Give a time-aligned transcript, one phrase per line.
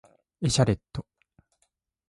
[0.41, 1.05] エシャレット